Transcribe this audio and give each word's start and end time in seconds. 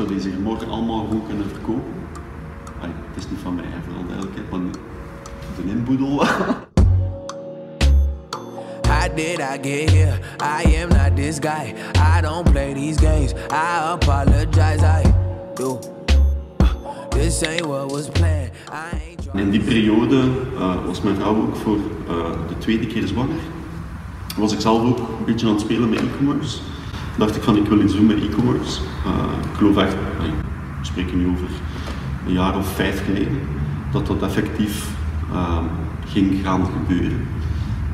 zou 0.00 0.12
deze 0.14 0.28
hier 0.28 0.40
morgen 0.40 0.68
allemaal 0.68 1.04
gewoon 1.04 1.26
kunnen 1.26 1.46
verkopen. 1.48 1.92
Ai, 2.82 2.90
het 3.08 3.16
is 3.16 3.30
niet 3.30 3.38
van 3.42 3.54
mij, 3.54 3.64
voor 3.84 3.94
alle 3.94 4.06
duidelijkheid, 4.06 4.50
maar 4.50 4.60
de 5.56 5.70
inboedel. 5.70 6.16
How 8.90 9.16
did 9.16 9.38
I 9.38 9.58
get 9.62 9.90
here? 9.90 10.18
I 10.40 10.82
am 10.82 10.88
not 10.88 11.16
this 11.16 11.38
guy. 11.38 11.74
I 12.16 12.20
don't 12.20 12.50
play 12.50 12.74
these 12.74 13.00
games. 13.00 13.32
I 13.50 13.92
apologize. 13.92 14.82
I 14.82 15.02
do. 15.54 15.78
This 17.10 17.42
ain't 17.42 17.66
what 17.66 17.90
was 17.90 18.08
planned. 18.08 18.50
I 18.72 18.96
ain't. 19.06 19.28
In 19.34 19.50
die 19.50 19.60
periode 19.60 20.28
uh, 20.54 20.86
was 20.86 21.00
mijn 21.00 21.16
vrouw 21.16 21.36
ook 21.36 21.56
voor 21.56 21.76
uh, 21.76 22.30
de 22.48 22.58
tweede 22.58 22.86
keer 22.86 23.06
zwanger. 23.06 23.40
Was 24.36 24.52
ik 24.52 24.60
zelf 24.60 24.82
ook 24.82 24.98
een 24.98 25.24
beetje 25.24 25.46
aan 25.46 25.52
het 25.52 25.60
spelen 25.60 25.88
met 25.88 25.98
e-commerce. 26.00 26.58
Dacht 27.20 27.36
ik 27.36 27.42
van 27.42 27.56
ik 27.56 27.66
wil 27.66 27.80
iets 27.80 27.94
doen 27.94 28.06
met 28.06 28.16
e-commerce. 28.16 28.80
Uh, 29.06 29.50
ik 29.50 29.56
geloof 29.56 29.76
echt, 29.76 29.94
we 30.80 30.86
spreken 30.86 31.18
nu 31.18 31.28
over 31.28 31.46
een 32.26 32.32
jaar 32.32 32.56
of 32.56 32.66
vijf 32.66 33.04
geleden, 33.04 33.40
dat 33.92 34.06
dat 34.06 34.22
effectief 34.22 34.88
ging 36.06 36.40
gaan 36.42 36.66
gebeuren. 36.66 37.26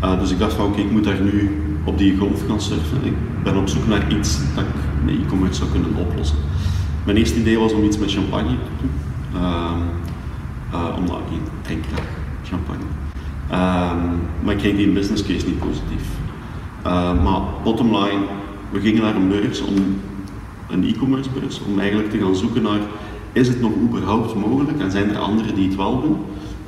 Uh, 0.05 0.21
dus 0.21 0.31
ik 0.31 0.39
dacht 0.39 0.53
van 0.53 0.67
oké, 0.67 0.81
ik 0.81 0.91
moet 0.91 1.05
daar 1.05 1.21
nu 1.21 1.63
op 1.85 1.99
die 1.99 2.17
golf 2.17 2.47
gaan 2.49 2.61
surfen. 2.61 3.05
Ik 3.05 3.15
ben 3.43 3.57
op 3.57 3.69
zoek 3.69 3.87
naar 3.87 4.13
iets 4.13 4.39
dat 4.55 4.65
ik 4.65 5.05
met 5.05 5.15
e-commerce 5.15 5.55
zou 5.55 5.71
kunnen 5.71 5.95
oplossen. 5.95 6.39
Mijn 7.05 7.17
eerste 7.17 7.41
idee 7.41 7.59
was 7.59 7.73
om 7.73 7.85
iets 7.85 7.99
met 7.99 8.13
champagne 8.13 8.49
te 8.49 8.71
doen. 8.81 8.91
Uh, 9.35 9.71
uh, 10.73 10.97
omdat 10.99 11.19
ik 11.31 11.41
drink 11.63 11.85
graag 11.93 12.07
champagne. 12.45 12.85
maar 14.43 14.55
ik 14.55 14.59
kreeg 14.59 14.77
die 14.77 14.91
business 14.91 15.23
case 15.23 15.47
niet 15.47 15.59
positief. 15.59 16.05
maar 17.23 17.41
bottom 17.63 17.97
line, 17.97 18.25
we 18.71 18.81
gingen 18.81 19.03
naar 19.03 19.15
een 19.15 19.29
beurs 19.29 19.61
om 19.61 19.75
een 20.69 20.85
e-commerce 20.85 21.31
beurs, 21.31 21.61
om 21.61 21.79
eigenlijk 21.79 22.11
te 22.11 22.19
gaan 22.19 22.37
zoeken 22.37 22.63
naar 22.63 22.81
is 23.33 23.49
het 23.49 23.61
nog 23.61 23.73
überhaupt 23.83 24.35
mogelijk 24.35 24.81
en 24.81 24.91
zijn 24.91 25.11
er 25.11 25.19
anderen 25.19 25.55
die 25.55 25.67
het 25.67 25.77
wel 25.77 26.01
doen? 26.01 26.17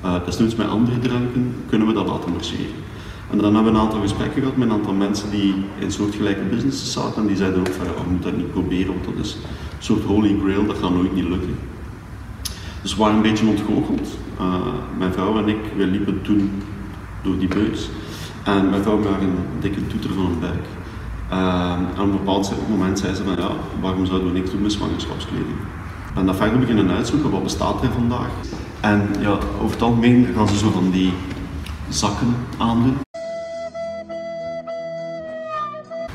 Uh, 0.05 0.25
desnoods 0.25 0.55
met 0.55 0.69
andere 0.69 0.99
dranken 0.99 1.55
kunnen 1.69 1.87
we 1.87 1.93
dat 1.93 2.07
laten 2.07 2.33
marcheren. 2.33 2.87
En 3.31 3.39
dan 3.39 3.55
hebben 3.55 3.73
we 3.73 3.79
een 3.79 3.85
aantal 3.85 4.01
gesprekken 4.01 4.41
gehad 4.41 4.57
met 4.57 4.69
een 4.69 4.75
aantal 4.75 4.93
mensen 4.93 5.31
die 5.31 5.55
in 5.79 5.93
soortgelijke 5.93 6.43
businesses 6.43 6.93
zaten 6.93 7.23
en 7.23 7.27
die 7.27 7.37
zeiden 7.37 7.61
ook 7.61 7.69
van 7.69 7.87
we 7.87 8.11
moeten 8.11 8.31
dat 8.31 8.41
niet 8.41 8.53
proberen, 8.53 8.93
want 8.93 9.05
dat 9.05 9.25
is 9.25 9.33
een 9.33 9.85
soort 9.85 10.05
holy 10.05 10.37
grail, 10.43 10.67
dat 10.67 10.79
gaat 10.79 10.95
nooit 10.95 11.15
niet 11.15 11.29
lukken. 11.29 11.57
Dus 12.83 12.95
we 12.95 13.01
waren 13.01 13.17
een 13.17 13.23
beetje 13.23 13.47
ontgoocheld. 13.47 14.19
Uh, 14.41 14.55
mijn 14.99 15.13
vrouw 15.13 15.39
en 15.39 15.49
ik, 15.49 15.59
we 15.77 15.87
liepen 15.87 16.23
toen 16.23 16.51
door 17.23 17.39
die 17.39 17.49
beurs 17.49 17.89
en 18.45 18.71
mijn 18.71 18.83
vrouw 18.83 19.03
had 19.03 19.21
een 19.21 19.35
dikke 19.61 19.87
toeter 19.87 20.13
van 20.13 20.25
een 20.25 20.39
buik. 20.41 20.67
En 21.29 21.87
op 21.93 21.99
een 21.99 22.11
bepaald 22.11 22.53
moment 22.69 22.99
zei 22.99 23.15
ze 23.15 23.25
van 23.25 23.37
ja, 23.37 23.51
waarom 23.81 24.07
zouden 24.07 24.33
we 24.33 24.39
niks 24.39 24.51
doen 24.51 24.63
met 24.63 24.73
zwangerschapskleding? 24.73 25.57
En 26.15 26.27
dat 26.27 26.37
verder 26.37 26.59
beginnen 26.59 26.91
uitzoeken, 26.91 27.31
wat 27.31 27.43
bestaat 27.43 27.83
er 27.83 27.91
vandaag? 27.93 28.31
En 28.81 29.09
ja, 29.21 29.39
over 29.61 29.71
het 29.71 29.83
algemeen 29.83 30.27
gaan 30.37 30.49
ze 30.49 30.59
zo 30.59 30.71
van 30.71 30.91
die 30.91 31.13
zakken 31.89 32.35
aandoen. 32.59 32.97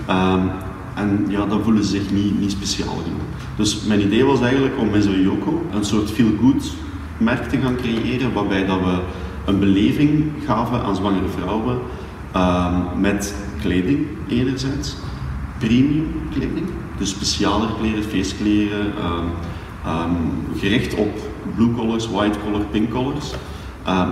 Um, 0.09 0.52
en 0.95 1.25
ja, 1.27 1.45
dan 1.45 1.64
voelen 1.64 1.83
ze 1.83 1.89
zich 1.89 2.11
niet, 2.11 2.39
niet 2.39 2.52
speciaal 2.52 2.95
genoeg. 3.03 3.22
Dus 3.55 3.83
mijn 3.83 4.02
idee 4.02 4.25
was 4.25 4.42
eigenlijk 4.42 4.77
om 4.80 4.89
met 4.89 5.03
zo'n 5.03 5.22
Yoko 5.22 5.66
een 5.73 5.86
soort 5.86 6.11
feel-good 6.11 6.72
merk 7.17 7.50
te 7.50 7.58
gaan 7.58 7.75
creëren, 7.75 8.33
waarbij 8.33 8.66
dat 8.66 8.80
we 8.80 9.00
een 9.45 9.59
beleving 9.59 10.31
gaven 10.45 10.83
aan 10.83 10.95
zwangere 10.95 11.27
vrouwen 11.27 11.80
um, 12.36 13.02
met 13.02 13.36
kleding 13.62 14.08
enerzijds, 14.28 14.95
premium 15.59 16.22
kleding, 16.31 16.67
dus 16.98 17.09
speciale 17.09 17.67
kleren, 17.80 18.03
feestkleren, 18.03 18.86
um, 18.86 20.58
gericht 20.58 20.95
op 20.95 21.20
blue 21.56 21.73
collars, 21.73 22.09
white 22.09 22.39
collar, 22.39 22.61
pink 22.72 22.89
collars. 22.89 23.34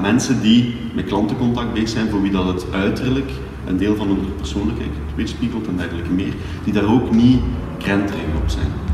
Mensen 0.01 0.41
die 0.41 0.75
met 0.93 1.05
klantencontact 1.05 1.73
bezig 1.73 1.89
zijn, 1.89 2.09
voor 2.09 2.21
wie 2.21 2.31
dat 2.31 2.47
het 2.47 2.65
uiterlijk 2.71 3.31
een 3.65 3.77
deel 3.77 3.95
van 3.95 4.07
hun 4.07 4.35
persoonlijkheid 4.37 4.91
weerspiegelt 5.15 5.67
en 5.67 5.77
dergelijke 5.77 6.11
meer, 6.11 6.33
die 6.63 6.73
daar 6.73 6.93
ook 6.93 7.11
niet 7.11 7.39
krenterig 7.77 8.35
op 8.43 8.49
zijn. 8.49 8.90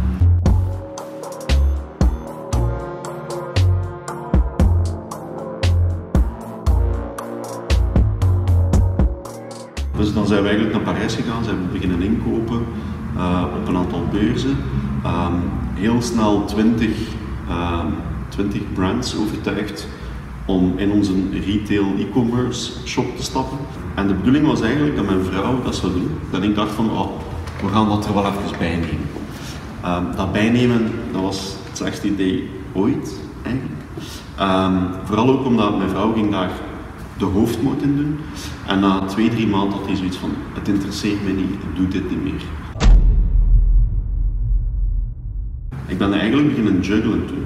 Dan 10.18 10.28
zijn 10.28 10.42
we 10.42 10.48
eigenlijk 10.48 10.76
naar 10.76 10.94
Parijs 10.94 11.16
gegaan, 11.16 11.44
zijn 11.44 11.58
we 11.58 11.68
beginnen 11.72 12.02
inkopen 12.02 12.66
uh, 13.16 13.44
op 13.60 13.68
een 13.68 13.78
aantal 13.78 14.04
beurzen. 14.12 14.58
Um, 15.06 15.42
heel 15.74 16.02
snel 16.02 16.46
20, 16.46 16.88
um, 17.50 17.94
20 18.30 18.62
brands 18.74 19.18
overtuigd 19.18 19.88
om 20.46 20.74
in 20.78 20.92
onze 20.92 21.14
retail 21.46 21.86
e-commerce 21.98 22.72
shop 22.86 23.18
te 23.18 23.24
stappen. 23.24 23.58
En 23.96 24.08
de 24.08 24.14
bedoeling 24.14 24.48
was 24.48 24.62
eigenlijk 24.62 24.96
dat 24.96 25.06
mijn 25.06 25.24
vrouw 25.24 25.62
dat 25.64 25.76
zou 25.76 25.94
doen. 25.94 26.10
Dat 26.32 26.44
ik 26.44 26.56
dacht 26.56 26.72
van, 26.72 26.92
oh, 26.92 27.10
we 27.62 27.68
gaan 27.68 27.90
dat 27.90 28.06
er 28.06 28.14
wel 28.14 28.26
even 28.26 28.58
bij 28.58 28.76
nemen. 28.76 29.08
Um, 29.86 30.16
dat 30.16 30.32
bijnemen, 30.32 30.92
dat 31.12 31.22
was 31.22 31.56
het 31.68 31.78
slechtste 31.78 32.08
idee 32.08 32.50
ooit, 32.74 33.20
eigenlijk. 33.44 33.76
Vooral 35.04 35.30
ook 35.30 35.46
omdat 35.46 35.78
mijn 35.78 35.90
vrouw 35.90 36.14
ging 36.14 36.32
daar 36.32 36.52
de 37.20 37.26
hoofdmoot 37.26 37.82
in 37.82 37.96
doen. 37.96 38.18
En 38.68 38.80
na 38.80 39.06
twee, 39.06 39.30
drie 39.30 39.48
maanden 39.48 39.78
had 39.78 39.88
hij 39.88 39.96
zoiets 39.96 40.18
van, 40.18 40.30
het 40.54 40.68
interesseert 40.68 41.24
me 41.24 41.32
niet, 41.32 41.50
ik 41.50 41.76
doe 41.76 41.88
dit 41.88 42.10
niet 42.10 42.24
meer. 42.24 42.42
Ik 45.86 45.98
ben 45.98 46.14
eigenlijk 46.14 46.48
beginnen 46.48 46.82
juggelen 46.82 47.26
toen 47.26 47.46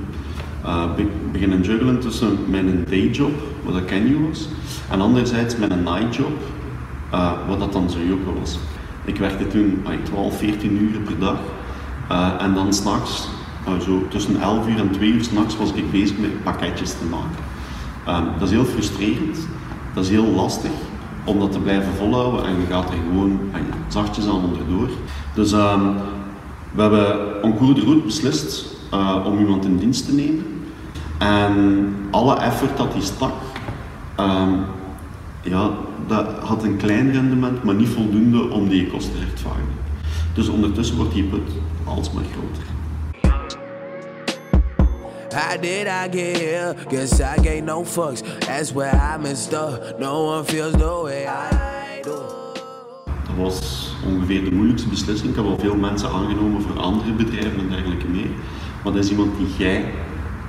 uh, 0.66 0.84
beginnen 1.32 1.62
juggelen 1.62 2.00
tussen 2.00 2.38
mijn 2.48 2.86
dayjob, 2.90 3.32
wat 3.64 3.74
dat 3.74 3.86
Kenny 3.86 4.18
was, 4.28 4.48
en 4.90 5.02
anderzijds 5.02 5.58
mijn 5.58 5.84
nightjob, 5.84 6.40
uh, 7.14 7.32
wat 7.48 7.60
dat 7.60 7.74
dan 7.74 7.90
zo 7.90 7.98
ook 8.12 8.40
was. 8.40 8.60
Ik 9.06 9.18
werkte 9.18 9.48
toen 9.48 9.84
uh, 9.88 10.04
12, 10.04 10.38
14 10.38 10.82
uur 10.82 11.00
per 11.00 11.20
dag 11.20 11.40
uh, 12.12 12.32
en 12.40 12.54
dan 12.54 12.74
s'nachts, 12.74 13.30
zo 13.86 14.08
tussen 14.08 14.42
11 14.42 14.68
uur 14.68 14.80
en 14.80 14.92
2 14.92 15.10
uur 15.10 15.24
s'nachts 15.24 15.58
was 15.58 15.74
ik 15.74 15.92
bezig 15.92 16.18
met 16.18 16.44
pakketjes 16.44 16.90
te 16.90 17.06
maken. 17.10 17.51
Um, 18.08 18.26
dat 18.40 18.48
is 18.48 18.54
heel 18.54 18.66
frustrerend, 18.66 19.48
dat 19.94 20.04
is 20.04 20.10
heel 20.10 20.26
lastig 20.26 20.72
om 21.24 21.40
dat 21.40 21.52
te 21.52 21.60
blijven 21.60 21.94
volhouden 21.94 22.46
en 22.46 22.60
je 22.60 22.66
gaat 22.70 22.90
er 22.90 22.98
gewoon 23.08 23.40
zachtjes 23.88 24.26
aan 24.28 24.44
onderdoor. 24.44 24.90
Dus 25.34 25.52
um, 25.52 25.94
we 26.72 26.82
hebben 26.82 27.44
en 27.44 27.74
de 27.74 27.82
route 27.82 28.06
beslist 28.06 28.66
uh, 28.94 29.26
om 29.26 29.40
iemand 29.40 29.66
in 29.66 29.78
dienst 29.78 30.06
te 30.06 30.14
nemen. 30.14 30.46
En 31.18 31.96
alle 32.12 32.36
effort 32.36 32.78
dat 32.78 32.94
hij 32.94 33.02
stak, 33.02 33.34
um, 34.20 34.60
ja, 35.42 35.70
dat 36.08 36.28
had 36.44 36.64
een 36.64 36.78
klein 36.78 37.12
rendement, 37.12 37.64
maar 37.64 37.76
niet 37.76 37.90
voldoende 37.90 38.50
om 38.50 38.70
die 38.70 38.88
kosten 38.88 39.14
te 39.14 39.20
rechtvaardigen. 39.20 39.80
Dus 40.34 40.48
ondertussen 40.48 40.96
wordt 40.96 41.14
die 41.14 41.24
put 41.24 41.52
alsmaar 41.84 42.24
groter. 42.24 42.64
How 45.34 45.56
did 45.56 45.88
I 45.88 46.10
get 46.10 46.38
here? 46.38 46.76
Guess 46.90 47.22
I 47.22 47.38
gave 47.38 47.64
no 47.64 47.84
fucks. 47.84 48.22
That's 48.46 48.74
where 48.74 48.94
I 48.94 49.18
messed 49.18 49.54
up. 49.54 49.98
No 49.98 50.26
one 50.26 50.44
feels 50.44 50.74
the 50.74 51.02
way 51.04 51.26
I 51.26 52.02
do. 52.04 52.20
Dat 53.26 53.36
was 53.38 53.96
ongeveer 54.06 54.44
de 54.44 54.52
moeilijkste 54.52 54.90
beslissing. 54.90 55.30
Ik 55.30 55.36
heb 55.36 55.46
al 55.46 55.60
veel 55.60 55.76
mensen 55.76 56.10
aangenomen 56.10 56.62
voor 56.62 56.80
andere 56.80 57.12
bedrijven 57.12 57.60
en 57.60 57.70
dergelijke 57.70 58.08
meer. 58.08 58.30
Maar 58.84 58.94
dat 58.94 59.04
is 59.04 59.10
iemand 59.10 59.38
die 59.38 59.48
jij 59.58 59.86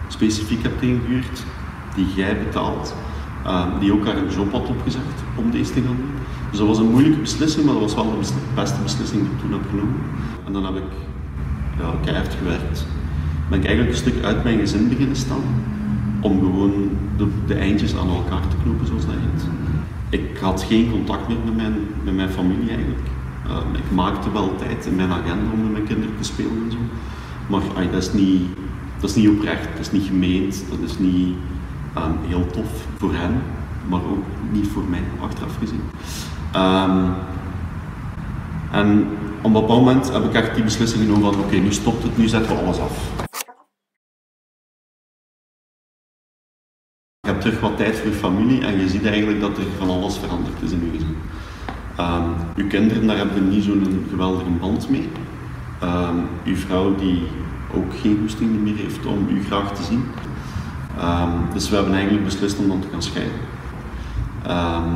specifiek 0.09 0.63
hebt 0.63 0.83
ingehuurd, 0.83 1.43
die 1.95 2.07
jij 2.15 2.39
betaalt, 2.39 2.95
uh, 3.47 3.81
die 3.81 3.93
ook 3.93 4.07
haar 4.07 4.27
job 4.27 4.53
had 4.53 4.69
opgezegd 4.69 5.23
om 5.37 5.51
deze 5.51 5.73
te 5.73 5.81
gaan 5.81 5.97
doen. 5.97 6.11
Dus 6.51 6.59
dat 6.59 6.69
was 6.69 6.79
een 6.79 6.91
moeilijke 6.91 7.21
beslissing, 7.21 7.65
maar 7.65 7.75
dat 7.75 7.83
was 7.83 7.95
wel 7.95 8.21
de 8.21 8.33
beste 8.55 8.83
beslissing 8.83 9.23
die 9.23 9.31
ik 9.33 9.41
toen 9.41 9.53
heb 9.53 9.69
genomen. 9.69 10.01
En 10.47 10.53
dan 10.53 10.65
heb 10.65 10.77
ik 10.77 10.91
ja, 11.79 11.95
keihard 12.05 12.35
gewerkt. 12.35 12.85
Ben 13.53 13.61
ik 13.61 13.67
eigenlijk 13.67 13.97
een 13.97 14.03
stuk 14.05 14.25
uit 14.25 14.45
mijn 14.45 14.59
gezin 14.59 14.89
beginnen 14.89 15.17
staan, 15.17 15.43
om 16.21 16.39
gewoon 16.39 16.73
de, 17.17 17.27
de 17.47 17.55
eindjes 17.55 17.97
aan 17.97 18.09
elkaar 18.09 18.49
te 18.49 18.57
knopen, 18.63 18.87
zoals 18.87 19.07
dat 19.07 19.15
heet. 19.15 19.45
Ik 20.21 20.39
had 20.39 20.63
geen 20.63 20.91
contact 20.91 21.29
meer 21.29 21.37
met 21.45 21.57
mijn, 21.57 21.75
met 22.05 22.15
mijn 22.15 22.29
familie 22.29 22.69
eigenlijk. 22.69 23.01
Uh, 23.47 23.57
ik 23.73 23.91
maakte 23.95 24.33
wel 24.33 24.57
tijd 24.57 24.87
in 24.87 24.97
mijn 24.97 25.11
agenda 25.11 25.53
om 25.53 25.63
met 25.63 25.73
mijn 25.73 25.85
kinderen 25.85 26.15
te 26.21 26.25
spelen 26.25 26.63
en 26.65 26.71
zo. 26.71 26.79
Maar 27.47 27.61
dat, 27.91 28.03
is 28.03 28.13
niet, 28.13 28.43
dat 29.01 29.11
is 29.11 29.17
niet 29.17 29.29
oprecht, 29.29 29.69
dat 29.77 29.81
is 29.81 29.93
niet 29.93 30.07
gemeend, 30.07 30.65
dat 30.71 30.91
is 30.91 30.99
niet 30.99 31.35
um, 31.97 32.17
heel 32.27 32.47
tof 32.47 32.87
voor 32.97 33.13
hen, 33.13 33.33
maar 33.89 34.01
ook 34.01 34.25
niet 34.53 34.69
voor 34.69 34.85
mij, 34.91 35.03
achteraf 35.21 35.57
gezien. 35.59 35.83
Um, 36.57 37.15
en 38.71 39.07
op 39.39 39.45
een 39.45 39.53
bepaald 39.53 39.85
moment 39.85 40.13
heb 40.13 40.25
ik 40.25 40.33
echt 40.33 40.55
die 40.55 40.65
beslissing 40.65 41.03
genomen 41.03 41.33
van 41.33 41.43
oké, 41.43 41.57
nu 41.57 41.73
stopt 41.73 42.03
het, 42.03 42.19
nu 42.19 42.29
zetten 42.29 42.57
we 42.57 42.63
alles 42.63 42.79
af. 42.79 43.31
Terug 47.43 47.61
wat 47.61 47.77
tijd 47.77 47.97
voor 47.97 48.13
familie 48.13 48.65
en 48.65 48.81
je 48.81 48.89
ziet 48.89 49.07
eigenlijk 49.07 49.41
dat 49.41 49.59
er 49.59 49.65
van 49.79 49.91
alles 49.91 50.19
veranderd 50.19 50.63
is 50.63 50.71
in 50.71 50.81
je 50.85 50.91
gezin. 50.91 51.17
Um, 52.01 52.35
je 52.57 52.67
kinderen, 52.67 53.07
daar 53.07 53.17
hebben 53.17 53.49
niet 53.49 53.65
zo'n 53.65 54.07
geweldige 54.11 54.51
band 54.61 54.91
mee. 54.91 55.09
Um, 55.83 56.29
uw 56.45 56.57
vrouw 56.57 56.95
die 56.95 57.23
ook 57.75 57.93
geen 58.01 58.19
goesting 58.21 58.61
meer 58.63 58.77
heeft 58.77 59.07
om 59.07 59.29
u 59.29 59.45
graag 59.45 59.75
te 59.75 59.83
zien. 59.83 60.05
Ehm, 60.99 61.53
dus 61.53 61.69
we 61.69 61.75
hebben 61.75 61.95
eigenlijk 61.95 62.25
beslist 62.25 62.59
om 62.59 62.69
dan 62.69 62.81
te 62.81 62.89
gaan 62.91 63.03
scheiden. 63.03 63.41
Ehm, 64.47 64.89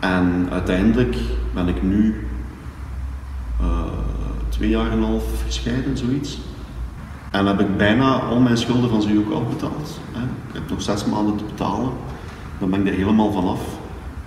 en 0.00 0.48
uiteindelijk 0.50 1.16
ben 1.54 1.68
ik 1.68 1.82
nu 1.82 2.28
uh, 3.60 3.82
twee 4.48 4.68
jaar 4.68 4.90
en 4.90 4.98
een 4.98 5.04
half 5.04 5.24
gescheiden, 5.44 5.96
zoiets. 5.96 6.38
En 7.36 7.46
heb 7.46 7.60
ik 7.60 7.76
bijna 7.76 8.18
al 8.18 8.40
mijn 8.40 8.56
schulden 8.56 8.90
van 8.90 9.18
ook 9.18 9.32
al 9.32 9.44
betaald. 9.48 10.00
Hè. 10.12 10.22
Ik 10.22 10.52
heb 10.52 10.70
nog 10.70 10.82
zes 10.82 11.04
maanden 11.04 11.36
te 11.36 11.44
betalen. 11.44 11.88
Dan 12.58 12.70
ben 12.70 12.80
ik 12.80 12.86
er 12.86 12.94
helemaal 12.94 13.32
vanaf. 13.32 13.60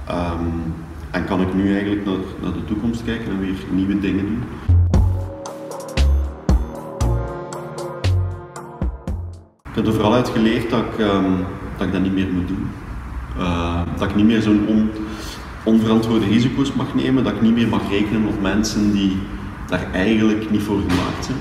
Um, 0.10 0.74
en 1.12 1.26
kan 1.26 1.42
ik 1.42 1.54
nu 1.54 1.72
eigenlijk 1.74 2.06
naar, 2.06 2.16
naar 2.42 2.54
de 2.54 2.66
toekomst 2.66 3.04
kijken 3.04 3.32
en 3.32 3.40
weer 3.40 3.56
nieuwe 3.72 4.00
dingen 4.00 4.26
doen. 4.26 4.44
Ik 9.70 9.76
heb 9.76 9.88
er 9.88 9.94
vooral 9.94 10.14
uit 10.14 10.30
geleerd 10.30 10.70
dat 10.70 10.80
ik, 10.80 11.00
um, 11.00 11.46
dat, 11.78 11.88
ik 11.88 11.94
dat 11.94 12.02
niet 12.02 12.14
meer 12.14 12.30
moet 12.34 12.48
doen. 12.48 12.68
Uh, 13.38 13.82
dat 13.98 14.10
ik 14.10 14.16
niet 14.16 14.26
meer 14.26 14.42
zo'n 14.42 14.66
on, 14.68 14.90
onverantwoorde 15.64 16.26
risico's 16.26 16.74
mag 16.74 16.96
nemen, 16.96 17.24
dat 17.24 17.34
ik 17.34 17.42
niet 17.42 17.56
meer 17.56 17.68
mag 17.68 17.90
rekenen 17.90 18.28
op 18.28 18.42
mensen 18.42 18.92
die 18.92 19.18
daar 19.68 19.92
eigenlijk 19.92 20.52
niet 20.52 20.64
voor 20.64 20.80
gemaakt 20.80 21.26
zijn. 21.26 21.38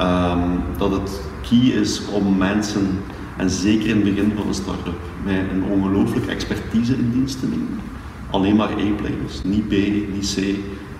Um, 0.00 0.62
dat 0.78 0.90
het 0.90 1.20
key 1.48 1.58
is 1.58 2.02
om 2.10 2.36
mensen, 2.36 3.02
en 3.36 3.50
zeker 3.50 3.88
in 3.88 3.96
het 3.96 4.04
begin 4.04 4.32
van 4.36 4.46
een 4.46 4.54
start-up, 4.54 5.00
met 5.24 5.36
een 5.52 5.64
ongelooflijke 5.70 6.30
expertise 6.30 6.94
in 6.94 7.10
dienst 7.12 7.40
te 7.40 7.46
nemen. 7.46 7.80
Alleen 8.30 8.56
maar 8.56 8.68
A-players, 8.68 9.42
niet 9.44 9.68
B, 9.68 9.72
niet 10.12 10.34
C, 10.36 10.58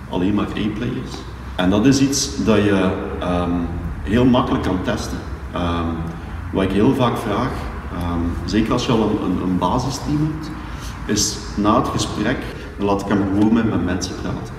alleen 0.09 0.33
maar 0.33 0.47
A-players. 0.47 1.11
En 1.55 1.69
dat 1.69 1.85
is 1.85 1.99
iets 2.01 2.45
dat 2.45 2.55
je 2.55 2.91
um, 3.23 3.67
heel 4.03 4.25
makkelijk 4.25 4.63
kan 4.63 4.83
testen. 4.83 5.17
Um, 5.55 5.95
wat 6.51 6.63
ik 6.63 6.71
heel 6.71 6.95
vaak 6.95 7.17
vraag, 7.17 7.51
zeker 8.45 8.73
als 8.73 8.85
je 8.85 8.91
al 8.91 9.19
een, 9.25 9.41
een, 9.43 9.57
basisteam 9.57 10.17
hebt, 10.17 10.51
is 11.05 11.37
na 11.55 11.77
het 11.77 11.87
gesprek, 11.87 12.37
laat 12.77 13.01
ik 13.01 13.07
hem 13.07 13.23
gewoon 13.33 13.53
met 13.53 13.69
mijn 13.69 13.83
mensen 13.83 14.15
praten. 14.21 14.53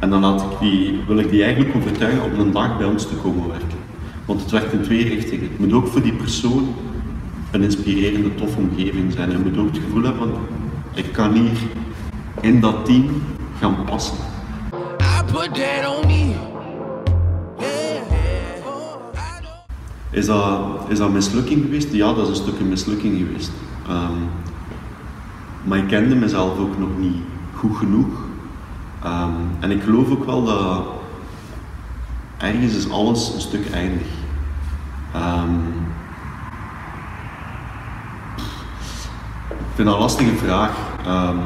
En 0.00 0.10
dan 0.10 0.20
laat 0.20 0.42
ik 0.60 0.94
wil 1.06 1.18
ik 1.18 1.30
die 1.30 1.42
eigenlijk 1.42 1.76
overtuigen 1.76 2.22
om 2.32 2.40
een 2.40 2.52
dag 2.52 2.78
bij 2.78 2.86
ons 2.86 3.06
te 3.06 3.14
komen 3.14 3.48
werken. 3.48 3.78
Want 4.24 4.40
het 4.40 4.50
werkt 4.50 4.72
in 4.72 4.82
twee 4.82 5.08
richtingen. 5.08 5.48
Het 5.50 5.58
moet 5.58 5.72
ook 5.72 5.86
voor 5.86 6.02
die 6.02 6.12
persoon 6.12 6.74
een 7.50 7.62
inspirerende, 7.62 8.34
toffe 8.34 8.58
omgeving 8.58 9.12
zijn. 9.12 9.30
En 9.30 9.38
je 9.38 9.50
moet 9.50 9.58
ook 9.58 9.66
het 9.66 9.82
gevoel 9.84 10.02
hebben 10.02 10.20
van, 10.20 10.32
ik 10.94 11.12
kan 11.12 11.32
hier 11.32 11.58
in 12.40 12.60
dat 12.60 12.84
team 12.84 13.22
gaan 13.58 13.84
passen. 13.84 14.16
Is 20.10 20.26
dat, 20.26 20.60
is 20.88 20.98
dat 20.98 21.12
mislukking 21.12 21.62
geweest? 21.62 21.92
Ja, 21.92 22.12
dat 22.12 22.22
is 22.22 22.28
een 22.28 22.44
stukje 22.44 22.64
mislukking 22.64 23.18
geweest. 23.18 23.50
Um, 23.88 24.28
maar 25.64 25.78
ik 25.78 25.86
kende 25.86 26.14
mezelf 26.14 26.58
ook 26.58 26.78
nog 26.78 26.98
niet 26.98 27.16
goed 27.54 27.76
genoeg 27.76 28.19
Um, 29.04 29.56
en 29.60 29.70
ik 29.70 29.82
geloof 29.82 30.10
ook 30.10 30.24
wel 30.24 30.44
dat 30.44 30.86
ergens 32.38 32.74
is 32.74 32.90
alles 32.90 33.34
een 33.34 33.40
stuk 33.40 33.70
eindig. 33.70 34.06
Um, 35.16 35.58
ik 39.48 39.74
vind 39.74 39.88
dat 39.88 39.96
een 39.96 40.02
lastige 40.02 40.36
vraag. 40.36 40.70
Um, 41.06 41.38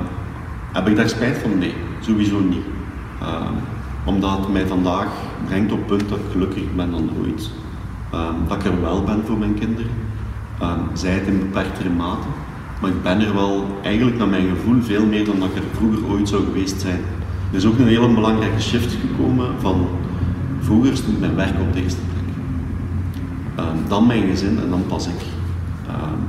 heb 0.73 0.89
ik 0.89 0.97
daar 0.97 1.09
spijt 1.09 1.39
van? 1.39 1.59
Nee, 1.59 1.75
sowieso 2.01 2.41
niet. 2.41 2.65
omdat 4.05 4.39
het 4.39 4.53
mij 4.53 4.67
vandaag 4.67 5.07
brengt 5.47 5.73
op 5.73 5.79
het 5.79 5.87
punt 5.87 6.09
dat 6.09 6.19
ik 6.19 6.25
gelukkiger 6.31 6.75
ben 6.75 6.91
dan 6.91 7.11
ooit. 7.23 7.51
dat 8.49 8.57
ik 8.57 8.65
er 8.65 8.81
wel 8.81 9.05
ben 9.05 9.23
voor 9.27 9.39
mijn 9.39 9.55
kinderen. 9.55 9.91
zij 10.93 11.13
het 11.13 11.27
in 11.27 11.39
beperktere 11.39 11.91
mate. 11.91 12.27
Maar 12.81 12.91
ik 12.91 13.03
ben 13.03 13.21
er 13.21 13.35
wel 13.35 13.67
eigenlijk 13.83 14.19
naar 14.19 14.29
mijn 14.29 14.49
gevoel 14.49 14.83
veel 14.83 15.07
meer 15.07 15.25
dan 15.25 15.39
dat 15.39 15.49
ik 15.49 15.57
er 15.57 15.63
vroeger 15.73 16.07
ooit 16.07 16.29
zou 16.29 16.45
geweest 16.45 16.81
zijn. 16.81 17.01
Er 17.55 17.61
is 17.61 17.67
ook 17.67 17.79
een 17.79 17.87
hele 17.87 18.15
belangrijke 18.15 18.61
shift 18.61 18.97
gekomen 19.01 19.61
van 19.61 19.87
vroeger 20.61 20.97
stond 20.97 21.21
mijn 21.21 21.35
werk 21.35 21.61
op 21.61 21.73
de 21.73 21.83
eerste 21.83 22.01
plek. 22.01 22.35
Ehm, 23.55 23.77
dan 23.89 24.07
mijn 24.07 24.27
gezin 24.27 24.59
en 24.59 24.71
dan 24.71 24.87
pas 24.87 25.07
ik. 25.07 25.21
Ehm, 25.87 26.21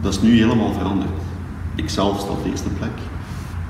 dat 0.00 0.12
is 0.12 0.20
nu 0.20 0.38
helemaal 0.38 0.72
veranderd. 0.72 1.10
Ik 1.74 1.90
zelf 1.90 2.20
sta 2.20 2.30
op 2.30 2.42
de 2.42 2.50
eerste 2.50 2.68
plek. 2.68 2.90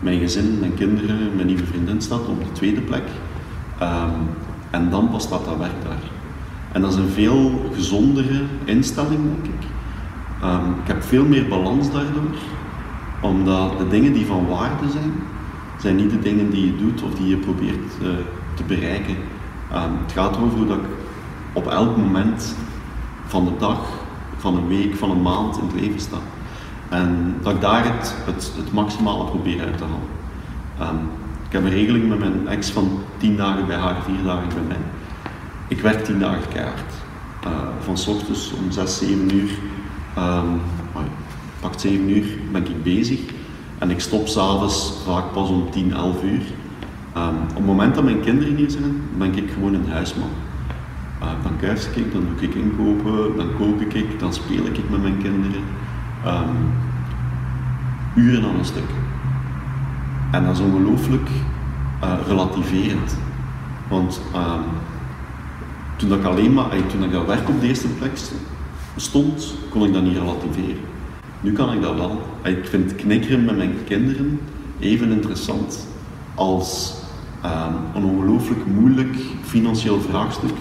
Mijn 0.01 0.19
gezin, 0.19 0.59
mijn 0.61 0.75
kinderen, 0.75 1.35
mijn 1.35 1.47
nieuwe 1.47 1.65
vriendin 1.65 2.01
staat 2.01 2.29
op 2.29 2.45
de 2.45 2.53
tweede 2.53 2.81
plek. 2.81 3.05
Ehm, 3.79 4.11
en 4.71 4.91
dan 4.91 5.11
pas 5.11 5.23
staat 5.23 5.45
dat 5.45 5.59
werk 5.59 5.83
daar. 5.85 6.03
En 6.73 6.81
dat 6.81 6.93
is 6.93 6.99
een 6.99 7.09
veel 7.09 7.71
gezondere 7.75 8.43
instelling, 8.65 9.21
denk 9.35 9.55
ik. 9.55 9.69
ik 10.83 10.87
heb 10.87 11.03
veel 11.03 11.25
meer 11.25 11.49
balans 11.49 11.93
daardoor, 11.93 12.35
omdat 13.21 13.79
de 13.79 13.89
dingen 13.89 14.13
die 14.13 14.27
van 14.27 14.47
waarde 14.47 14.91
zijn, 14.91 15.13
zijn 15.79 15.97
niet 15.97 16.11
de 16.11 16.19
dingen 16.19 16.51
die 16.51 16.67
je 16.67 16.77
doet 16.77 17.03
of 17.03 17.15
die 17.15 17.29
je 17.29 17.37
probeert 17.37 17.93
uh, 18.03 18.09
te 18.55 18.63
bereiken. 18.67 19.17
Um, 19.73 19.99
het 20.03 20.13
gaat 20.13 20.37
erover 20.37 20.67
dat 20.67 20.77
ik 20.77 20.85
op 21.53 21.67
elk 21.67 21.97
moment 21.97 22.55
van 23.27 23.45
de 23.45 23.53
dag, 23.59 23.79
van 24.37 24.57
een 24.57 24.69
week, 24.69 24.95
van 24.95 25.11
een 25.11 25.23
maand 25.23 25.57
in 25.57 25.67
het 25.67 25.81
leven 25.81 26.01
sta. 26.01 26.17
En 26.89 27.37
dat 27.43 27.55
ik 27.55 27.61
daar 27.61 27.85
het, 27.85 28.17
het, 28.57 28.73
maximale 28.73 29.25
probeer 29.25 29.61
uit 29.61 29.79
te 29.79 29.85
halen. 29.85 30.95
Um, 30.95 31.09
ik 31.47 31.53
heb 31.53 31.65
een 31.65 31.71
regeling 31.71 32.09
met 32.09 32.19
mijn 32.19 32.49
ex 32.49 32.71
van 32.71 32.99
10 33.17 33.37
dagen 33.37 33.67
bij 33.67 33.77
haar, 33.77 34.03
4 34.03 34.15
dagen 34.25 34.49
bij 34.49 34.63
mij. 34.69 34.77
Ik 35.69 35.81
werk 35.81 36.05
10 36.05 36.19
dagen 36.19 36.49
keihard. 36.53 36.93
Uh, 37.47 37.51
van 37.81 37.99
s 37.99 38.07
ochtends 38.07 38.53
om 38.53 38.71
6, 38.71 38.99
7 38.99 39.35
uur, 39.35 39.51
um, 40.19 40.61
pakt 41.61 41.81
7 41.81 42.11
uur 42.11 42.27
ben 42.53 42.67
ik 42.67 42.83
bezig. 42.83 43.21
En 43.79 43.91
ik 43.91 44.01
stop 44.01 44.27
s'avonds 44.27 44.93
vaak 45.05 45.33
pas 45.33 45.49
om 45.49 45.71
10, 45.71 45.93
11 45.93 46.23
uur. 46.23 46.43
Um, 47.17 47.37
op 47.51 47.57
het 47.57 47.67
moment 47.67 47.95
dat 47.95 48.05
mijn 48.05 48.21
kinderen 48.21 48.57
hier 48.57 48.71
zijn, 48.71 49.03
ben 49.19 49.37
ik 49.37 49.51
gewoon 49.51 49.75
een 49.75 49.91
huisman. 49.91 50.29
Uh, 51.23 51.29
dan 51.43 51.57
kuis 51.61 51.89
ik, 51.95 52.13
dan 52.13 52.27
doe 52.29 52.49
ik 52.49 52.55
inkopen, 52.55 53.37
dan 53.37 53.49
kook 53.59 53.81
ik, 53.81 54.19
dan 54.21 54.33
speel 54.33 54.65
ik 54.65 54.91
met 54.91 55.03
mijn 55.03 55.19
kinderen. 55.19 55.63
Um, 56.27 56.73
uren 58.15 58.45
aan 58.45 58.59
een 58.59 58.65
stuk. 58.65 58.91
En 60.31 60.45
dat 60.45 60.55
is 60.55 60.61
ongelooflijk 60.61 61.29
uh, 62.05 62.13
relativerend. 62.27 63.17
Want 63.89 64.21
toen 65.97 66.13
ik 66.13 66.25
alleen 66.25 66.53
maar, 66.53 66.67
toen 66.87 67.05
ik 67.05 67.13
dat 67.13 67.27
werk 67.27 67.49
op 67.49 67.61
de 67.61 67.67
eerste 67.67 67.89
plek 67.89 68.19
stond, 68.97 69.55
kon 69.69 69.85
ik 69.85 69.93
dat 69.93 70.03
niet 70.03 70.17
relativeren. 70.17 70.94
Nu 71.41 71.53
kan 71.53 71.73
ik 71.73 71.83
dat 71.83 71.95
wel. 71.95 72.21
Ik 72.43 72.67
vind 72.67 72.95
knikkeren 72.95 73.45
met 73.45 73.57
mijn 73.57 73.75
kinderen 73.85 74.41
even 74.79 75.13
interessant 75.13 75.87
als 76.35 76.95
um, 77.45 77.75
een 77.95 78.05
ongelooflijk 78.05 78.67
moeilijk 78.67 79.17
financieel 79.43 80.01
vraagstuk 80.01 80.55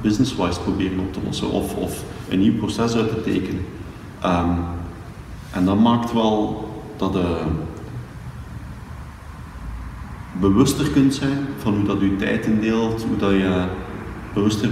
business-wise 0.00 0.60
proberen 0.60 0.98
op 0.98 1.12
te 1.12 1.20
lossen 1.24 1.50
of, 1.50 1.74
of 1.74 2.04
een 2.28 2.40
nieuw 2.40 2.56
proces 2.56 2.94
uit 2.94 3.08
te 3.08 3.22
tekenen. 3.22 3.64
Um, 4.24 4.58
en 5.50 5.64
dat 5.64 5.80
maakt 5.80 6.12
wel 6.12 6.68
dat 6.96 7.12
je 7.12 7.36
bewuster 10.40 10.90
kunt 10.90 11.14
zijn 11.14 11.46
van 11.58 11.74
hoe 11.74 11.86
dat 11.86 12.00
je 12.00 12.16
tijd 12.16 12.46
indeelt, 12.46 13.04
hoe 13.04 13.16
dat 13.16 13.30
je 13.30 13.64
bewuster 14.34 14.70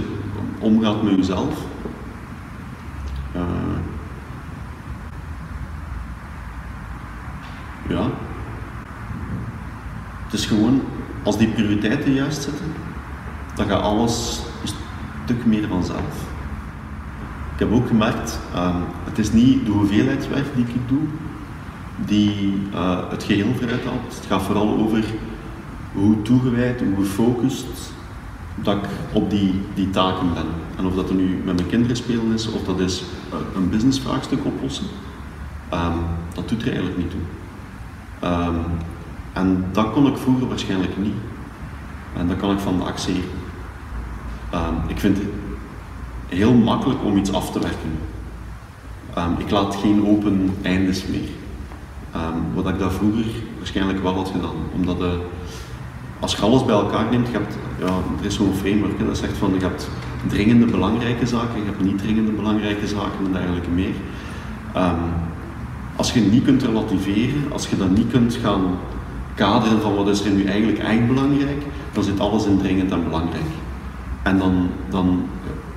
omgaat 0.59 1.03
met 1.03 1.15
jezelf. 1.15 1.65
Uh, 3.35 3.41
Ja. 7.89 8.09
Het 10.23 10.33
is 10.33 10.45
gewoon, 10.45 10.81
als 11.27 11.37
die 11.37 11.47
prioriteiten 11.47 12.13
juist 12.13 12.41
zitten, 12.41 12.65
dan 13.55 13.67
gaat 13.67 13.81
alles 13.81 14.41
een 14.61 14.69
stuk 15.23 15.45
meer 15.45 15.67
vanzelf. 15.67 16.25
Ik 17.53 17.59
heb 17.59 17.71
ook 17.71 17.87
gemerkt, 17.87 18.39
uh, 18.53 18.75
het 19.03 19.17
is 19.17 19.31
niet 19.31 19.65
de 19.65 19.71
hoeveelheid 19.71 20.29
werk 20.29 20.55
die 20.55 20.65
ik 20.65 20.87
doe, 20.87 21.01
die 22.05 22.53
uh, 22.73 23.09
het 23.09 23.23
geheel 23.23 23.53
vooruit 23.57 23.85
haalt. 23.85 24.15
Het 24.15 24.25
gaat 24.27 24.41
vooral 24.41 24.77
over 24.77 25.03
hoe 25.93 26.21
toegewijd, 26.21 26.79
hoe 26.79 27.05
gefocust 27.05 27.93
dat 28.55 28.75
ik 28.75 28.89
op 29.13 29.29
die, 29.29 29.61
die 29.73 29.89
taken 29.89 30.33
ben. 30.33 30.47
En 30.77 30.85
of 30.85 30.95
dat 30.95 31.09
er 31.09 31.15
nu 31.15 31.41
met 31.45 31.55
mijn 31.55 31.67
kinderen 31.67 31.95
spelen 31.95 32.33
is, 32.33 32.51
of 32.51 32.63
dat 32.63 32.79
is 32.79 33.03
uh, 33.33 33.39
een 33.55 33.69
businessvraagstuk 33.69 34.45
oplossen, 34.45 34.85
um, 35.73 35.99
dat 36.33 36.49
doet 36.49 36.61
er 36.61 36.67
eigenlijk 36.67 36.97
niet 36.97 37.11
toe. 37.11 37.19
Um, 38.29 38.63
en 39.37 39.65
dat 39.71 39.91
kon 39.91 40.07
ik 40.07 40.17
vroeger 40.17 40.47
waarschijnlijk 40.47 40.97
niet. 40.97 41.13
En 42.17 42.27
dat 42.27 42.37
kan 42.37 42.51
ik 42.51 42.59
van 42.59 42.85
accepteren. 42.85 43.29
Um, 44.53 44.77
ik 44.87 44.99
vind 44.99 45.17
het 45.17 45.27
heel 46.27 46.53
makkelijk 46.53 47.03
om 47.03 47.17
iets 47.17 47.33
af 47.33 47.51
te 47.51 47.59
werken. 47.59 47.91
Um, 49.17 49.37
ik 49.37 49.49
laat 49.49 49.75
geen 49.75 50.07
open 50.07 50.55
eindes 50.61 51.07
meer. 51.07 51.29
wat 52.53 52.67
ik 52.67 52.79
daar 52.79 52.91
vroeger 52.91 53.25
waarschijnlijk 53.57 54.01
wel 54.01 54.15
had 54.15 54.29
gedaan. 54.29 54.55
Omdat 54.73 54.99
de, 54.99 55.19
als 56.19 56.35
je 56.35 56.41
alles 56.41 56.65
bij 56.65 56.75
elkaar 56.75 57.05
neemt, 57.11 57.27
je 57.27 57.33
hebt, 57.33 57.57
ja, 57.79 57.85
er 58.19 58.25
is 58.25 58.35
zo'n 58.35 58.53
framework 58.53 58.99
hè, 58.99 59.05
dat 59.05 59.17
zegt 59.17 59.37
van 59.37 59.53
je 59.53 59.59
hebt 59.59 59.89
dringende 60.27 60.65
belangrijke 60.65 61.27
zaken, 61.27 61.59
je 61.59 61.65
hebt 61.65 61.83
niet 61.83 61.97
dringende 61.97 62.31
belangrijke 62.31 62.87
zaken 62.87 63.25
en 63.25 63.31
dergelijke 63.31 63.69
meer. 63.69 63.95
Ehm, 64.73 65.01
als 65.95 66.13
je 66.13 66.19
niet 66.19 66.43
kunt 66.43 66.63
relativeren, 66.63 67.51
als 67.51 67.69
je 67.69 67.77
dat 67.77 67.89
niet 67.89 68.11
kunt 68.11 68.35
gaan 68.35 68.63
kaderen 69.37 69.81
van 69.81 69.95
wat 69.95 70.07
is 70.07 70.25
er 70.25 70.31
nu 70.31 70.43
eigenlijk 70.43 70.79
echt 70.79 71.07
belangrijk, 71.07 71.63
dan 71.91 72.03
zit 72.03 72.19
alles 72.19 72.45
in 72.45 72.57
dringend 72.57 72.91
en 72.91 73.03
belangrijk. 73.03 73.51
En 74.23 74.37
dan, 74.37 74.69
dan 74.89 75.25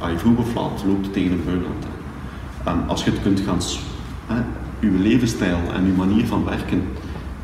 je 0.09 0.19
vroeg 0.19 0.39
of 0.39 0.55
laat 0.55 0.85
loopt 0.87 1.05
het 1.05 1.13
tegen 1.13 1.33
een 1.33 1.45
burn-out 1.45 1.85
aan. 2.65 2.79
Um, 2.79 2.89
als 2.89 3.05
je 3.05 3.11
het 3.11 3.23
kunt 3.23 3.41
gaan, 3.41 3.59
hè, 4.27 4.43
je 4.79 4.91
levensstijl 4.91 5.59
en 5.75 5.87
je 5.87 5.93
manier 5.93 6.27
van 6.27 6.45
werken 6.45 6.83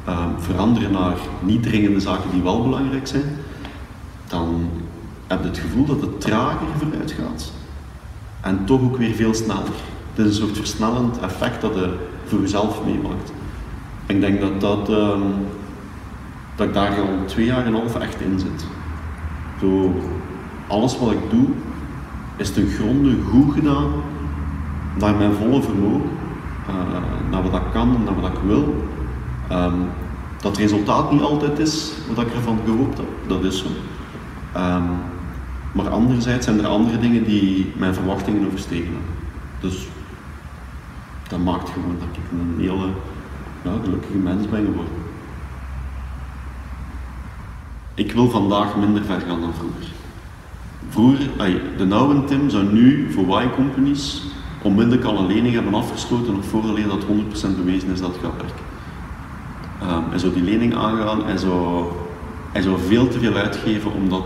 um, 0.08 0.14
veranderen 0.38 0.92
naar 0.92 1.16
niet 1.40 1.62
dringende 1.62 2.00
zaken 2.00 2.30
die 2.32 2.42
wel 2.42 2.62
belangrijk 2.62 3.06
zijn, 3.06 3.36
dan 4.28 4.68
heb 5.26 5.42
je 5.42 5.48
het 5.48 5.58
gevoel 5.58 5.84
dat 5.84 6.00
het 6.00 6.20
trager 6.20 6.66
vooruit 6.78 7.12
gaat. 7.12 7.52
En 8.40 8.64
toch 8.64 8.80
ook 8.80 8.96
weer 8.96 9.14
veel 9.14 9.34
sneller. 9.34 9.76
Het 10.14 10.26
is 10.26 10.26
een 10.26 10.46
soort 10.46 10.56
versnellend 10.56 11.18
effect 11.18 11.60
dat 11.60 11.74
je 11.74 11.94
voor 12.24 12.40
jezelf 12.40 12.80
meemaakt. 12.84 13.32
Ik 14.06 14.20
denk 14.20 14.40
dat, 14.40 14.60
dat, 14.60 14.88
um, 14.88 15.22
dat 16.56 16.66
ik 16.66 16.74
daar 16.74 17.00
al 17.00 17.24
twee 17.24 17.46
jaar 17.46 17.66
en 17.66 17.72
half 17.72 17.94
echt 17.94 18.20
in 18.20 18.38
zit. 18.38 18.66
Zo, 19.60 19.94
alles 20.66 20.98
wat 20.98 21.12
ik 21.12 21.30
doe, 21.30 21.46
is 22.36 22.52
ten 22.52 22.68
gronde 22.68 23.16
goed 23.30 23.54
gedaan, 23.54 23.90
naar 24.98 25.14
mijn 25.14 25.32
volle 25.32 25.62
vermogen, 25.62 26.10
uh, 26.68 27.30
naar 27.30 27.42
wat 27.42 27.54
ik 27.54 27.72
kan 27.72 27.94
en 27.94 28.04
naar 28.04 28.20
wat 28.20 28.30
ik 28.30 28.38
wil. 28.46 28.86
Um, 29.52 29.88
dat 30.40 30.50
het 30.50 30.60
resultaat 30.60 31.12
niet 31.12 31.22
altijd 31.22 31.58
is 31.58 31.92
wat 32.14 32.26
ik 32.26 32.34
ervan 32.34 32.58
gehoopt 32.64 32.96
heb, 32.96 33.06
dat 33.26 33.44
is 33.44 33.58
zo. 33.58 33.66
Um, 34.56 34.88
maar 35.72 35.88
anderzijds 35.88 36.46
zijn 36.46 36.58
er 36.58 36.66
andere 36.66 36.98
dingen 36.98 37.24
die 37.24 37.72
mijn 37.76 37.94
verwachtingen 37.94 38.46
overstegen. 38.46 38.96
Dus 39.60 39.88
dat 41.28 41.38
maakt 41.38 41.68
gewoon 41.68 41.96
dat 41.98 42.08
ik 42.12 42.38
een 42.40 42.60
hele 42.60 42.88
gelukkige 43.84 44.18
mens 44.18 44.48
ben 44.48 44.64
geworden. 44.64 45.05
Ik 47.96 48.12
wil 48.12 48.30
vandaag 48.30 48.76
minder 48.76 49.04
ver 49.04 49.20
gaan 49.20 49.40
dan 49.40 49.54
vroeger. 49.54 49.86
Vroeger, 50.88 51.28
de 51.76 51.94
oude 51.94 52.24
Tim 52.24 52.50
zou 52.50 52.72
nu 52.72 53.12
voor 53.12 53.42
Y-companies 53.42 54.22
onmiddellijk 54.62 55.04
al 55.04 55.18
een 55.18 55.26
lening 55.26 55.54
hebben 55.54 55.74
afgesloten 55.74 56.32
nog 56.32 56.44
vooraleer 56.44 56.88
dat 56.88 57.04
100% 57.04 57.06
bewezen 57.56 57.90
is 57.90 58.00
dat 58.00 58.12
het 58.12 58.24
gaat 58.24 58.36
werken. 58.36 58.64
Um, 59.96 60.10
hij 60.10 60.18
zou 60.18 60.32
die 60.32 60.42
lening 60.42 60.74
aangaan, 60.74 61.24
hij 61.24 61.36
zou, 61.36 61.84
hij 62.52 62.62
zou 62.62 62.78
veel 62.80 63.08
te 63.08 63.18
veel 63.18 63.34
uitgeven 63.34 63.92
om 63.92 64.08
dat 64.08 64.24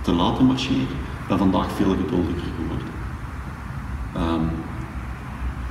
te 0.00 0.12
laten 0.12 0.44
marcheren. 0.44 0.86
Ben 1.28 1.38
vandaag 1.38 1.72
veel 1.72 1.90
geduldiger 1.90 2.50
geworden. 2.56 2.88
Um, 4.16 4.50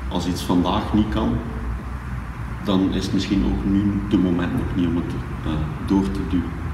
als 0.10 0.28
iets 0.28 0.42
vandaag 0.42 0.94
niet 0.94 1.10
kan, 1.10 1.38
dan 2.64 2.94
is 2.94 3.04
het 3.04 3.14
misschien 3.14 3.46
ook 3.46 3.66
nu 3.66 4.02
de 4.10 4.18
moment 4.18 4.54
nog 4.54 4.76
niet 4.76 4.88
om 4.88 4.96
het 4.96 5.14
uh, 5.46 5.52
door 5.88 6.12
te 6.12 6.20
duwen. 6.30 6.67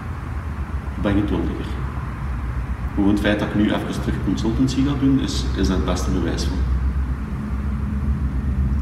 Ben 1.04 1.14
geduldiger. 1.14 1.66
Gewoon 2.94 3.10
het 3.10 3.20
feit 3.20 3.40
dat 3.40 3.48
ik 3.48 3.56
nu 3.56 3.64
even 3.64 4.02
terug 4.02 4.16
consultancy 4.26 4.84
ga 4.86 4.94
doen, 5.00 5.20
is, 5.20 5.46
is 5.58 5.68
daar 5.68 5.76
het 5.76 5.86
beste 5.86 6.12
bewijs 6.12 6.44
van. 6.44 6.58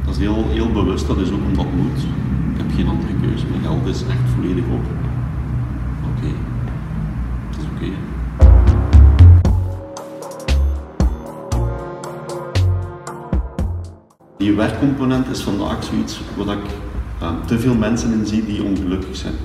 Dat 0.06 0.14
is 0.14 0.20
heel, 0.20 0.46
heel 0.50 0.72
bewust, 0.72 1.08
dat 1.08 1.18
is 1.18 1.32
ook 1.32 1.44
omdat 1.48 1.66
het 1.66 1.76
moet. 1.76 2.02
Ik 2.54 2.58
heb 2.58 2.66
geen 2.76 2.88
andere 2.88 3.14
keuze. 3.22 3.46
Mijn 3.48 3.62
geld 3.62 3.86
is 3.86 4.02
echt 4.02 4.30
volledig 4.36 4.64
op. 4.64 4.86
Oké, 6.10 6.18
okay. 6.18 6.34
het 7.50 7.58
is 7.58 7.66
oké. 7.76 7.94
Die 14.38 14.54
werkcomponent 14.54 15.28
is 15.28 15.42
vandaag 15.42 15.84
zoiets 15.84 16.22
wat 16.36 16.48
ik 16.48 16.64
uh, 17.22 17.30
te 17.46 17.60
veel 17.60 17.76
mensen 17.76 18.14
in 18.14 18.26
zie 18.26 18.46
die 18.46 18.64
ongelukkig 18.64 19.16
zijn. 19.16 19.36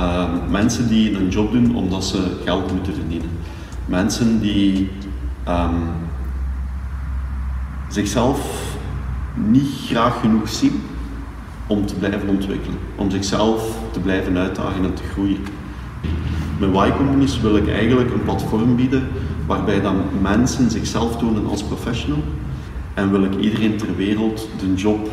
Uh, 0.00 0.24
mensen 0.50 0.88
die 0.88 1.16
een 1.16 1.28
job 1.28 1.52
doen 1.52 1.76
omdat 1.76 2.04
ze 2.04 2.36
geld 2.44 2.72
moeten 2.72 2.94
verdienen. 2.94 3.30
Mensen 3.86 4.40
die 4.40 4.90
um, 5.48 5.82
zichzelf 7.88 8.40
niet 9.34 9.68
graag 9.86 10.20
genoeg 10.20 10.48
zien 10.48 10.82
om 11.66 11.86
te 11.86 11.94
blijven 11.94 12.28
ontwikkelen, 12.28 12.78
om 12.96 13.10
zichzelf 13.10 13.78
te 13.90 14.00
blijven 14.00 14.36
uitdagen 14.36 14.84
en 14.84 14.94
te 14.94 15.02
groeien. 15.02 15.44
Met 16.58 16.70
Y-companies 16.70 17.40
wil 17.40 17.56
ik 17.56 17.68
eigenlijk 17.68 18.12
een 18.12 18.22
platform 18.22 18.76
bieden 18.76 19.08
waarbij 19.46 19.80
dan 19.80 20.02
mensen 20.20 20.70
zichzelf 20.70 21.16
tonen 21.16 21.46
als 21.46 21.62
professional 21.62 22.22
en 22.94 23.10
wil 23.10 23.24
ik 23.24 23.36
iedereen 23.40 23.76
ter 23.76 23.96
wereld 23.96 24.48
de 24.58 24.74
job 24.74 25.08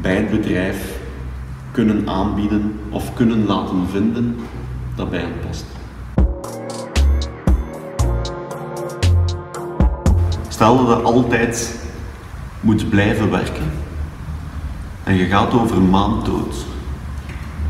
bij 0.00 0.16
het 0.16 0.30
bedrijf 0.30 1.02
kunnen 1.74 2.08
aanbieden 2.08 2.80
of 2.90 3.14
kunnen 3.14 3.46
laten 3.46 3.86
vinden 3.90 4.36
dat 4.94 5.10
bij 5.10 5.20
hen 5.20 5.32
past. 5.46 5.64
Stel 10.48 10.86
dat 10.86 10.96
je 10.96 11.02
altijd 11.02 11.78
moet 12.60 12.88
blijven 12.88 13.30
werken 13.30 13.70
en 15.04 15.14
je 15.14 15.24
gaat 15.24 15.54
over 15.54 15.76
een 15.76 15.90
maand 15.90 16.24
dood, 16.24 16.54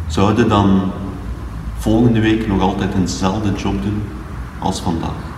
zou 0.07 0.37
je 0.37 0.47
dan 0.47 0.93
volgende 1.79 2.21
week 2.21 2.47
nog 2.47 2.61
altijd 2.61 2.95
eenzelfde 2.95 3.53
job 3.53 3.83
doen 3.83 4.03
als 4.59 4.81
vandaag? 4.81 5.34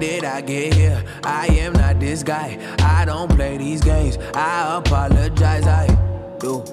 Did 0.00 0.24
I 0.24 0.40
get 0.40 0.74
here? 0.74 1.04
I 1.22 1.46
am 1.46 1.74
not 1.74 2.00
this 2.00 2.22
guy. 2.22 2.58
I 2.80 3.04
don't 3.04 3.30
play 3.30 3.58
these 3.58 3.82
games. 3.82 4.16
I 4.34 4.78
apologize. 4.78 5.66
I 5.66 5.86
do. 6.38 6.64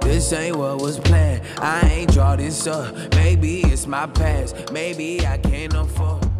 This 0.00 0.32
ain't 0.32 0.56
what 0.56 0.80
was 0.80 1.00
planned. 1.00 1.42
I 1.58 1.80
ain't 1.80 2.12
draw 2.12 2.36
this 2.36 2.66
up. 2.68 2.94
Maybe 3.16 3.62
it's 3.62 3.86
my 3.88 4.06
past. 4.06 4.72
Maybe 4.72 5.26
I 5.26 5.38
can't 5.38 5.74
afford. 5.74 6.35